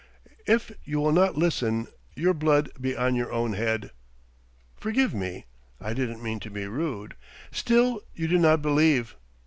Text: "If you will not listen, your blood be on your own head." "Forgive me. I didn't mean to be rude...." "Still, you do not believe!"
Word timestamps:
"If 0.47 0.71
you 0.83 0.99
will 0.99 1.11
not 1.11 1.37
listen, 1.37 1.85
your 2.15 2.33
blood 2.33 2.71
be 2.81 2.97
on 2.97 3.13
your 3.13 3.31
own 3.31 3.53
head." 3.53 3.91
"Forgive 4.75 5.13
me. 5.13 5.45
I 5.79 5.93
didn't 5.93 6.23
mean 6.23 6.39
to 6.39 6.49
be 6.49 6.65
rude...." 6.65 7.15
"Still, 7.51 8.01
you 8.15 8.27
do 8.27 8.39
not 8.39 8.63
believe!" 8.63 9.15